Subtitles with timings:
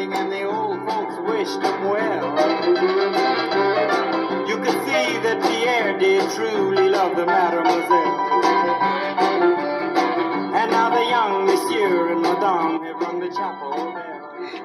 [0.00, 2.24] standing and the old folks wished him well.
[4.48, 8.42] You could see that Pierre did truly love the mademoiselle.
[10.54, 14.12] And now the young monsieur and madame have rung the chapel bell.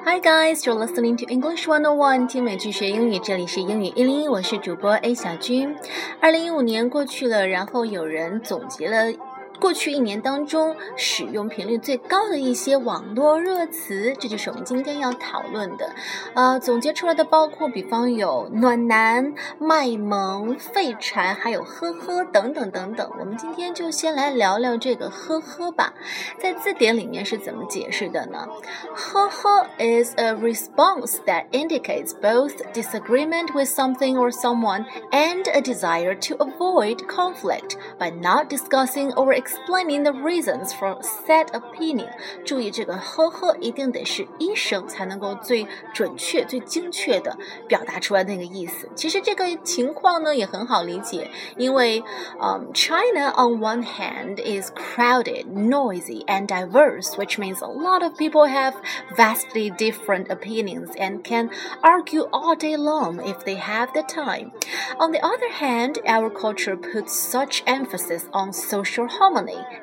[0.04, 5.76] Hi guys, you're listening to English 101，听美剧学英语，这里是英语一零一，我是主播 A 小军。
[6.20, 9.12] 二零一五年过去了，然后有人总结了。
[9.59, 15.89] 过去一年当中使用频率最高的一些网络热词，这就是我们今天要讨论的。
[16.33, 23.11] 呃，总结出来的包括，比方有暖男、卖萌、废柴，还有呵呵等等等等。
[23.19, 25.93] 我们今天就先来聊聊这个呵呵吧。
[26.39, 28.47] 在字典里面是怎么解释的呢？
[28.93, 36.35] 呵呵 is a response that indicates both disagreement with something or someone and a desire to
[36.35, 42.10] avoid conflict by not discussing or explaining the reasons for said opinion。
[42.44, 47.36] 注意这个呵呵一定得是一声才能够最准确、最精确的
[47.68, 48.88] 表达出来那个意思。
[48.94, 52.02] 其实这个情况呢也很好理解，因为
[52.40, 58.74] 嗯、um,，China on one hand is crowded, noisy, and diverse, which means a lot of people have
[59.16, 61.50] vastly different opinions and can
[61.82, 64.52] argue all day long if they have the time.
[64.98, 69.25] On the other hand, our culture puts such emphasis on social harmony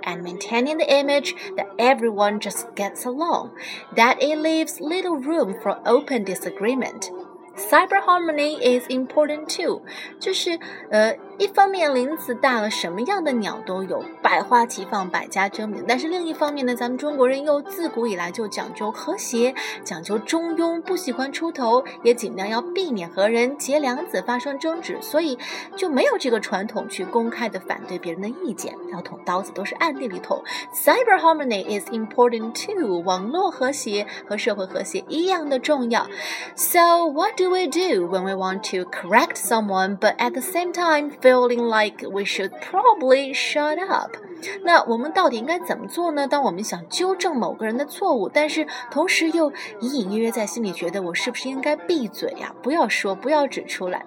[0.04, 3.52] and maintaining the image that everyone just gets along,
[3.96, 7.12] that it leaves little room for open disagreement.
[7.56, 9.82] Cyber harmony is important too，
[10.20, 10.58] 就是
[10.92, 15.85] 呃 一方面，林子大了，什么样的鸟都有，百花齐放，百家争鸣。
[15.87, 25.37] 但是另一方面呢，咱们中国人又自古以来就讲究和谐，讲究中庸，不喜欢出头，也尽量要避免和人结梁子，发生争执，所以
[25.77, 30.43] 就没有这个传统去公开的反对别人的意见，要捅刀子都是暗地里捅。
[30.73, 36.07] Cyber harmony is important too，网络和谐和社会和谐一样的重要。
[36.55, 41.11] So what do we do when we want to correct someone, but at the same time
[41.25, 44.15] feeling like we should probably shut up.
[44.64, 46.28] 那我们到底应该怎么做呢？
[46.28, 49.52] 当我们想纠正某个人的错误，但是同时又
[49.82, 52.54] 隐隐约约在心里觉得我是不是应该闭嘴呀？
[52.62, 54.06] 不要说，不要指出来。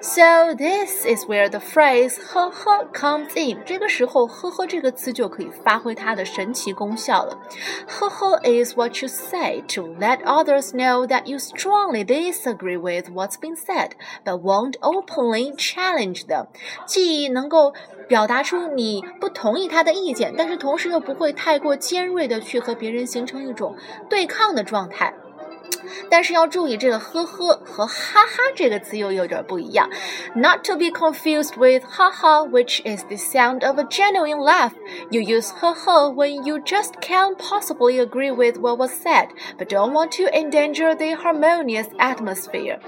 [0.00, 3.62] So this is where the phrase 呵呵 comes in。
[3.64, 7.38] 这个时候，呵呵这个词就可以发挥它的神奇功效了。
[7.86, 13.56] 呵呵 is what you say to let others know that you strongly disagree with what's been
[13.56, 13.90] said,
[14.24, 16.46] but won't openly challenge them。
[16.86, 17.74] 既能够
[18.08, 23.75] 表达出你不同意他 他的意见，但是同时又不会太过尖锐的去和别人形成一种
[24.09, 25.13] 对抗的状态。
[26.09, 29.89] 但是要注意，这个呵呵和哈哈这个词又有点不一样。
[30.35, 34.71] Not to be confused with 哈哈，which is the sound of a genuine laugh.
[35.09, 39.91] You use 呵呵 when you just can't possibly agree with what was said, but don't
[39.91, 42.79] want to endanger the harmonious atmosphere.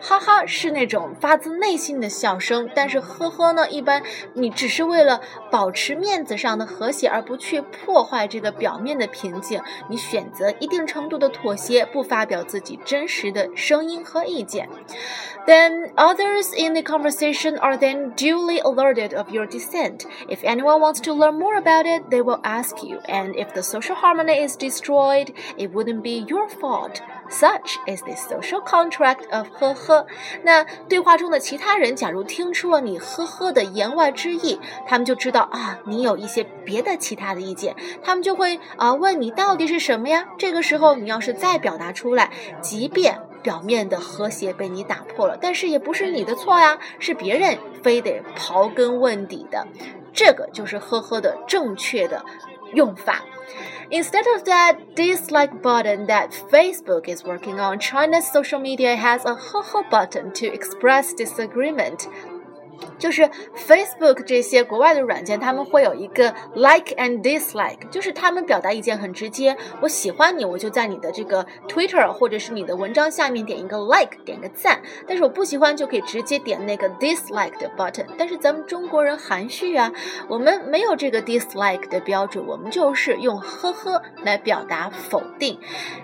[0.00, 4.02] 哈哈是那种发自内心的笑声，但是呵呵呢，一般
[4.34, 5.20] 你只是为了
[5.50, 9.60] 保持面子上的和谐，而不去破坏这个表面的平静。
[9.88, 12.39] 你选择一定程度的妥协，不发表。
[12.49, 14.67] 自己真实的声音和意见。
[15.45, 20.01] Then others in the conversation are then duly alerted of your dissent.
[20.27, 22.99] If anyone wants to learn more about it, they will ask you.
[23.07, 27.01] And if the social harmony is destroyed, it wouldn't be your fault.
[27.34, 30.06] Such is the social contract of 呵呵。
[30.44, 37.74] 那对话中的其他人，假如听出了你呵呵的言外之意，他们就知道啊，你有一些别的其他的意见，
[38.04, 40.28] 他们就会啊问你到底是什么呀？
[40.38, 42.30] 这个时候你要是再表达出来，
[42.60, 49.66] 即便表面的和谐被你打破了，但是也不是你的错呀，是别人非得刨根问底的。
[50.12, 52.24] 这个就是呵呵的正确的
[52.74, 53.24] 用法。
[53.90, 59.62] Instead of that dislike button that Facebook is working on, China's social media has a ho
[59.62, 62.08] ho button to express disagreement.
[62.98, 69.56] 就是 Facebook 这些国外的软件，他们会有一个 like and dislike，就是他们表达意见很直接。
[69.80, 74.80] 我喜欢你，我就在你的这个 Twitter 或者是你的文章下面点一个 like，点个赞。
[75.06, 78.06] 但是我不喜欢，就可以直接点那个 dislike 的 button。
[78.16, 79.92] 但是咱们中国人含蓄啊，
[80.28, 85.58] 我们没有这个 dislike 的标准，我们就是用呵呵来表达否定。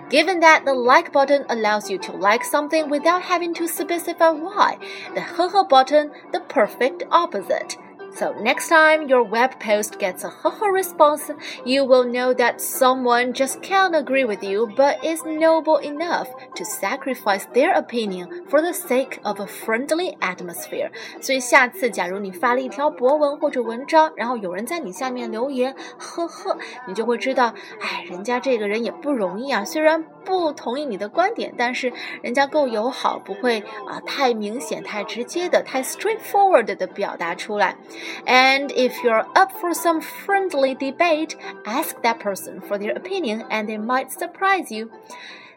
[0.09, 4.77] Given that the like button allows you to like something without having to specify why,
[5.13, 7.75] the 呵呵 button the perfect opposite
[8.14, 11.30] So next time your web post gets a haha response,
[11.66, 16.64] you will know that someone just can't agree with you but is noble enough to
[16.64, 20.90] sacrifice their opinion for the sake of a friendly atmosphere.
[21.20, 26.56] 所以下次假如你发了一条博文或者文章，然后有人在你下面留言，呵呵，
[26.86, 27.52] 你就会知道，
[27.82, 29.62] 哎，人家这个人也不容易啊。
[29.62, 37.76] 虽然不同意你的观点，但是人家够友好，不会啊太明显、太直接的、太 straightforward 的表达出来。
[38.25, 43.67] And if you're up for some friendly debate, ask that person for their opinion, and
[43.67, 44.91] they might surprise you.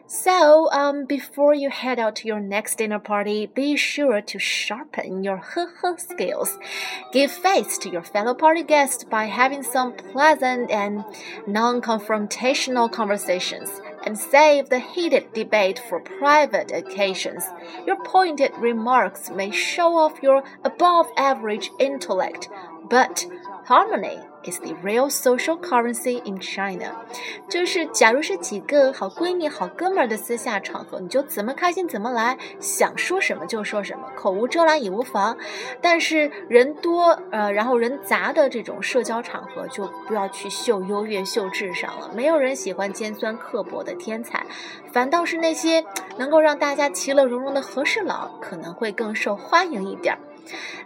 [0.07, 5.23] So, um, before you head out to your next dinner party, be sure to sharpen
[5.23, 6.59] your huh skills.
[7.11, 11.03] Give face to your fellow party guests by having some pleasant and
[11.47, 17.43] non-confrontational conversations and save the heated debate for private occasions.
[17.85, 22.49] Your pointed remarks may show off your above average intellect,
[22.89, 23.25] but
[23.65, 26.95] harmony is the real social currency in China。
[27.49, 35.37] 就是假如是几个好闺蜜、好哥们儿的私下场合，你就怎么开心怎么来，想说什么就说什么，口无遮拦也无妨。
[35.81, 42.11] 但是人多呃，然后人杂的这种社交场合，就不要去秀优越、秀智商了。
[42.13, 44.45] 没有人喜欢尖酸刻薄的天才，
[44.91, 45.83] 反倒是那些
[46.17, 50.19] 能够让大家其乐融融的和事佬，可能会更受欢迎一点儿。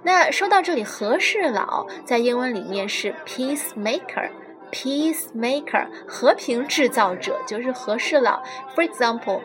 [0.04, 4.30] 那说到这里，和事佬在英文里面是 peacemaker。
[4.72, 8.44] peacemaker 和平制造者就是和事佬。
[8.76, 9.42] For example,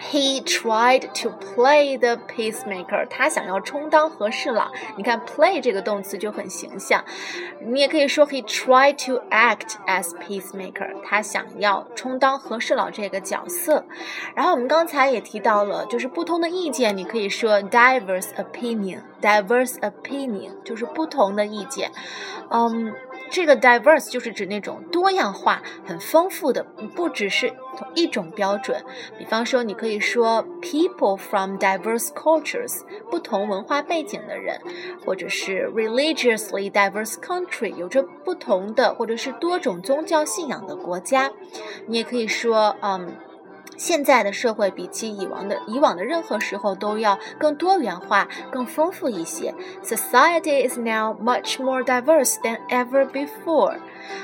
[0.00, 3.06] he tried to play the peacemaker。
[3.08, 4.70] 他想要充当和事佬。
[4.96, 7.04] 你看 play 这个动词就很形象。
[7.60, 10.90] 你也可以说 he tried to act as peacemaker。
[11.04, 13.84] 他想要充当和事佬这个角色。
[14.34, 19.00] 然后我们刚才也提到了，就是不同的意见，你可以说 diverse opinion。
[19.20, 21.90] diverse opinion 就是不同的意见。
[22.50, 22.94] 嗯。
[23.30, 27.52] 这个 diverse 就是指那种多样化、很丰富的，不只是
[27.94, 28.82] 一种标准。
[29.18, 32.80] 比方说，你可以说 people from diverse cultures，
[33.10, 34.60] 不同文化背景的人，
[35.06, 41.30] 或者是 religiously diverse country，有着不同的或者是多种宗教信仰的国家。
[41.86, 43.14] 你也可以说，嗯。
[43.76, 49.54] 现在的社会比起以往的以往的任何时候都要更多元化、更丰富一些。
[49.82, 53.76] Society is now much more diverse than ever before.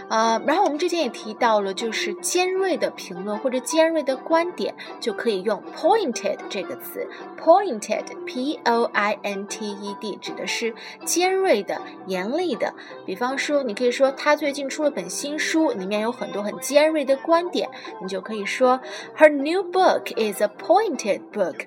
[0.08, 7.06] 呃，然后我们之前也提到了，就是尖锐的评论或者尖锐的观点，就可以用 pointed 这个词。
[7.38, 10.74] pointed，p-o-i-n-t-e-d，指的是
[11.04, 12.74] 尖锐的、严厉的。
[13.04, 17.68] 比方说，你可以说他最近出了本新书，里面有很多很尖锐的观点，
[18.00, 18.80] 你就可以说
[19.16, 21.66] Her new book is a pointed book。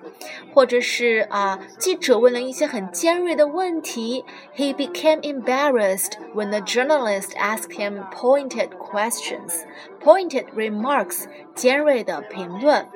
[0.54, 4.26] 或者是啊，记者问了一些很尖锐的问题
[4.56, 8.04] ，He became embarrassed when the journalist asked him。
[8.14, 9.64] Pointed questions,
[10.02, 11.26] pointed remarks，
[11.56, 12.88] 尖锐的评论。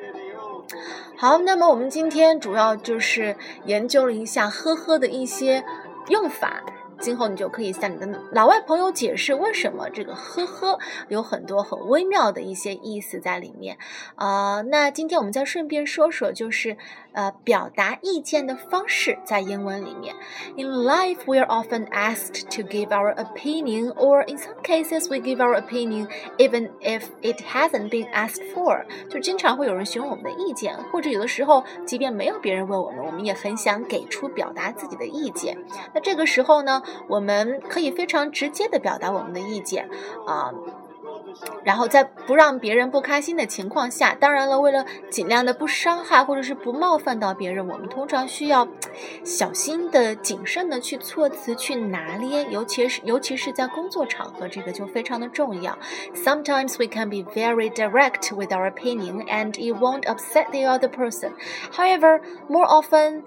[1.18, 5.63] 好，那么我们今天主要就是研究了一下呵呵的一些
[6.10, 6.63] 用法。
[7.03, 10.79] 今后你就可以向你的老外朋友解释为什么这个呵呵
[11.09, 13.77] 有很多很微妙的一些意思在里面。
[14.15, 16.77] 呃，那今天我们再顺便说说，就是
[17.11, 20.15] 呃表达意见的方式在英文里面。
[20.55, 25.41] In life, we are often asked to give our opinion, or in some cases, we give
[25.41, 26.07] our opinion
[26.38, 28.85] even if it hasn't been asked for。
[29.09, 35.57] 就经常会有人询问我们的意见，或者有的时候，即便没有别人问我们，我们也很想给出表达自己的意见。
[35.94, 36.81] 那这个时候呢？
[37.07, 39.90] 我们可以非常直接的表达我们的意见，
[40.25, 40.54] 啊。
[41.63, 48.68] 然后在不让别人不开心的情况下，当然了，为了尽量的不伤害或者是不冒犯到别人，我们通常需要
[49.23, 55.78] 小心的、谨慎的去措辞、去拿捏，尤其是尤其是在工作场合，这个就非常的重要。
[56.14, 61.31] Sometimes we can be very direct with our opinion, and it won't upset the other person.
[61.71, 63.23] However, more often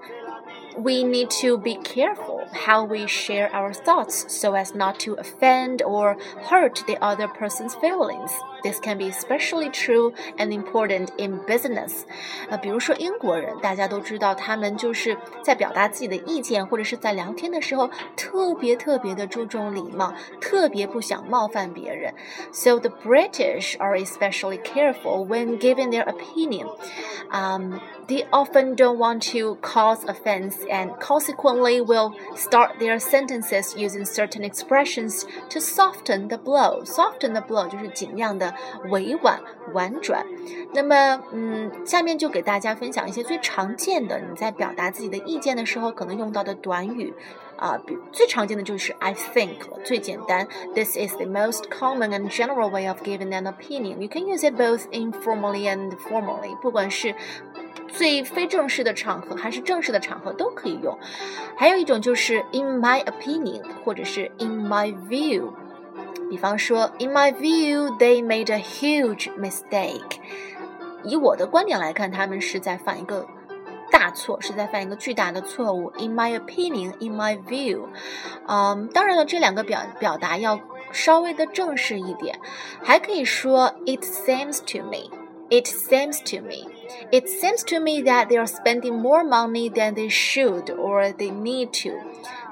[0.77, 5.81] we need to be careful how we share our thoughts so as not to offend
[5.81, 6.15] or
[6.49, 8.31] hurt the other person's feelings.
[8.63, 12.05] This can be especially true and important in business.
[12.49, 22.13] 呃，比如说英国人，大家都知道，他们就是在表达自己的意见或者是在聊天的时候，特别特别的注重礼貌，特别不想冒犯别人。
[22.53, 26.67] So the British are especially careful when giving their opinion.
[27.31, 34.05] Um, they often don't want to cause offense and consequently will start their sentences using
[34.05, 36.83] certain expressions to soften the blow.
[36.83, 38.53] Soften the blow 就是尽量的
[38.89, 39.39] 委婉
[39.73, 40.25] 婉转。
[40.73, 47.13] 那么，嗯，下面就给大家分享一些最常见的你在表达自己的意见的时候可能用到的短语。
[47.57, 50.47] 啊，比最常见的就是 I think 了，最简单。
[50.73, 53.99] This is the most common and general way of giving an opinion.
[53.99, 56.55] You can use it both informally and formally.
[56.59, 57.13] 不管是
[57.96, 60.98] 最非正式的场合还是正式的场合都可以用。
[61.56, 65.52] 还有一种就是 in my opinion，或者是 in my view。
[66.28, 70.18] 比方说，in my view, they made a huge mistake。
[71.04, 73.26] 以我的观点来看，他们是在犯一个
[73.92, 75.92] 大错，是在犯一个巨大的错误。
[75.98, 77.86] In my opinion, in my view，
[78.48, 80.60] 嗯，当然了，这两个表表达要
[80.90, 82.40] 稍微的正式一点，
[82.82, 85.10] 还可以说 It seems to me,
[85.48, 86.68] it seems to me,
[87.11, 91.31] it seems to me that they are spending more money than they should or they
[91.31, 91.97] need to。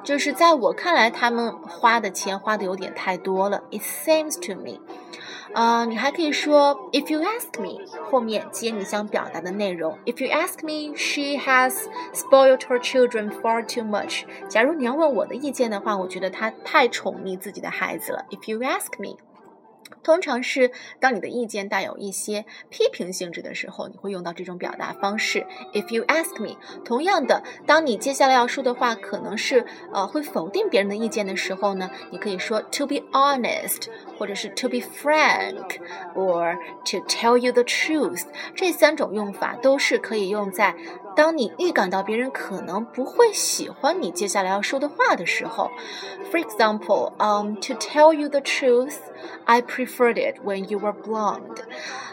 [0.03, 3.63] 就是在我看来，他们花的钱花的有点太多了。
[3.71, 4.79] It seems to me。
[5.53, 9.97] 啊，你还可以说 if you ask me 后面接你想表达的内容。
[10.05, 11.73] If you ask me, she has
[12.13, 14.25] spoiled her children far too much。
[14.47, 18.25] 假如你要问我的意见的话，我觉得她太宠溺自己的孩子了。
[18.29, 19.17] If you ask me。
[20.02, 25.46] 通常是当你的意见带有一些批评性质的时候，你会用到这种表达方式。
[25.72, 33.88] If you ask me，同样的，当你接下来要说的话可能是呃会否定别人的意见的时候呢，你可以说 to be honest，
[34.18, 38.24] 或者是 to be frank，or to tell you the truth。
[38.54, 40.74] 这三种用法都是可以用在。
[41.15, 45.69] 当你预感到别人可能不会喜欢你接下来要说的话的时候，
[46.31, 48.97] For example, um, to tell you the truth,
[49.45, 51.57] I preferred it when you were blonde.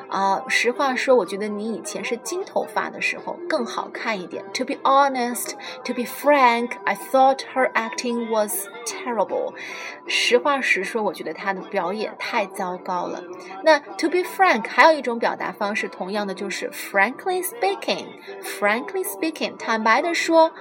[0.08, 4.44] 啊，实话说，我觉得你以前是金头发的时候更好看一点。
[4.54, 5.54] To be honest,
[5.84, 9.53] to be frank, I thought her acting was terrible.
[10.07, 13.23] 实话实说，我觉得他的表演太糟糕了。
[13.63, 18.07] 那 to be frank 还有一种表达方式，同样的就是 frankly speaking.
[18.41, 20.51] Frankly speaking，坦白的说，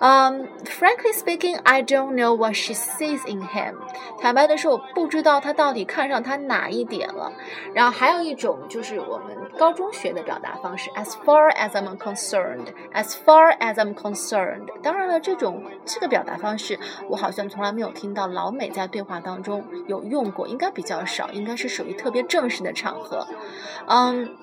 [0.00, 3.76] 嗯，frankly speaking, I don't know what she sees in him.
[4.20, 7.32] 坦白的说，我不知道他到底看上他哪一点了。
[7.72, 8.80] 然后还有一种就。
[8.82, 10.88] 是我们高中学的表达方式。
[10.96, 14.66] As far as I'm concerned, as far as I'm concerned。
[14.82, 23.28] 当然了，这种这个表达方式，我好像从从来没有听到老美在对话当中有用过，应该比较少，应该是属于特别正式的场合。
[23.86, 24.34] 嗯。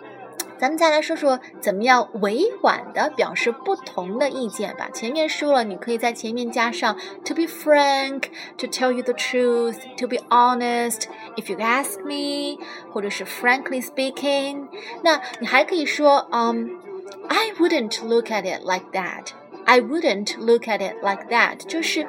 [0.60, 4.90] 咱们再来说说怎么样委婉的表示不同的意见吧。
[4.92, 6.96] 前面说了，你可以在前面加上
[7.26, 8.24] to be frank,
[8.58, 11.04] to tell you the truth, to be honest,
[11.36, 14.68] if you ask me，或者是 frankly speaking。
[15.04, 16.80] 那你还可以说，嗯
[17.28, 19.30] ，I wouldn't look at it like that.
[19.66, 22.08] I wouldn't look at it like that，就是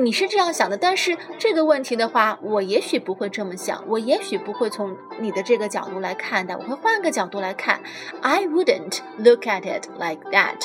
[0.00, 7.80] 你是这样想的，但是这个问题的话，我也许不会这么想，我也许不会从你的这个角度来看的，我会换个角度来看。
[8.20, 10.62] I wouldn't look at it like that。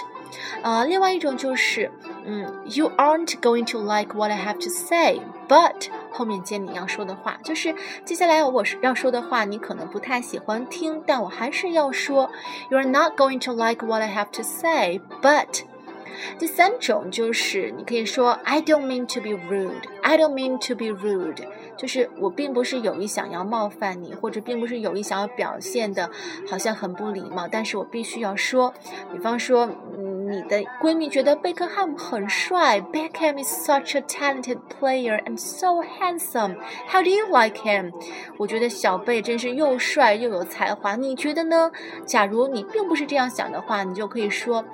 [0.62, 1.92] 呃，另外一种就是，
[2.24, 7.74] 嗯，You aren't going to like what I have to say，but 后面接你要说的话，就是
[8.06, 12.30] 接下来我要说的话，你可能不太喜欢听，但我还是要说。
[12.70, 15.64] You are not going to like what I have to say，but
[16.39, 19.83] 第三种就是你可以说 I don't mean to be rude.
[20.03, 21.45] I don't mean to be rude.
[21.77, 26.09] 就是我并不是有意想要冒犯你，或者并不是有意想要表现的，
[26.49, 28.73] 好像很不礼貌，但是我必须要说，
[29.13, 29.67] 比方说，
[29.97, 36.57] 你的闺蜜觉得贝克汉姆很帅，Beckham is such a talented player and so handsome.
[36.89, 37.93] How do you like him?
[38.37, 41.73] 我觉得小贝真是又帅又有才华，你觉得呢？
[42.07, 44.65] 假如你并不是这样想的话，你就可以说，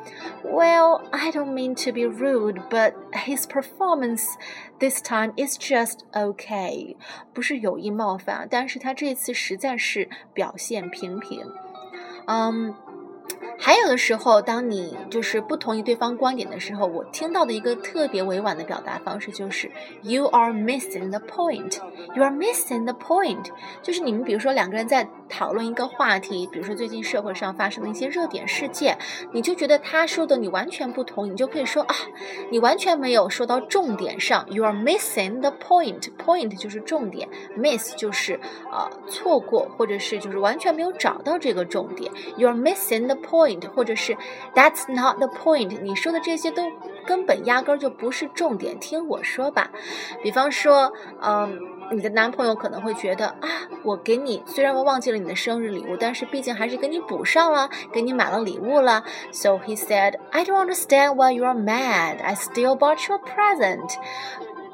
[0.44, 4.26] Well, I don't mean to be rude, but his performance
[4.79, 6.95] this time is just okay.
[7.33, 11.45] 不是有意冒犯，但是他这次实在是表现平平，
[12.27, 12.75] 嗯。
[13.57, 21.77] 还有的时候，当你就是不同意对方观点的时候，我听到的一个特别委婉的表达方式就是 “You are missing the point”。
[22.13, 23.45] You are missing the point，
[23.81, 28.97] 就是你们比如说两个人在讨论一个话题，比如说最近社会上发生的一些热点事件，
[29.31, 31.95] 你就觉得他说的你完全不同，你就可以说啊，
[32.51, 34.45] 你完全没有说到重点上。
[34.49, 37.27] You are missing the point，point 就是重点
[37.57, 38.39] ，miss 就是
[38.71, 42.11] 呃错过或者是就是完全没有找到这个重点。
[42.37, 44.15] You are missing the point，或者是
[44.53, 45.81] That's not the point。
[45.81, 46.63] 你说的这些都
[47.05, 49.71] 根本压根儿就不是重点，听我说吧。
[50.21, 50.91] 比方说，
[51.21, 51.59] 嗯，
[51.91, 53.49] 你的男朋友可能会觉得啊，
[53.83, 59.03] 我给你虽然我忘记了你的生日礼物，但是毕竟还是给你补上了，给你买了礼物了。
[59.31, 62.21] So he said, I don't understand why you're mad.
[62.21, 63.95] I still bought you a present.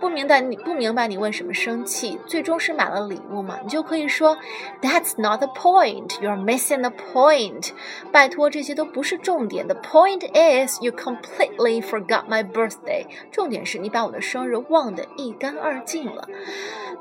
[0.01, 3.59] 不明白你不明白你为什么生气，最终是买了礼物嘛？
[3.63, 4.35] 你就可以说
[4.81, 6.09] ，That's not the point.
[6.19, 7.69] You're missing the point.
[8.11, 9.67] 拜托，这些都不是重点。
[9.67, 13.05] The point is you completely forgot my birthday.
[13.31, 16.27] 重点是你把我的生日忘得一干二净了。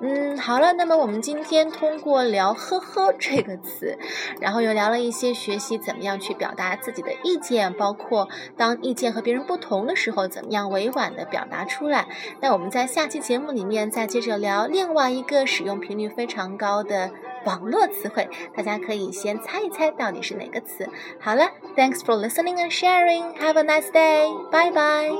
[0.02, 3.98] 嗯，好了，那么我们今天通过聊“呵呵”这个词，
[4.40, 12.06] 然后又聊了一些学习怎么样去表达自己的意见，包括当意见和别人不同的时候，怎么样委婉的表达出来。
[12.40, 17.08] 那我们在下期节目里面再接着聊另外一个使用频率非常高的
[17.46, 20.88] 网络词汇，大家可以先猜一猜到底是哪个词。
[21.20, 21.44] 好了
[21.76, 23.32] ，Thanks for listening and sharing.
[23.38, 24.28] Have a nice day.
[24.50, 25.14] Bye bye.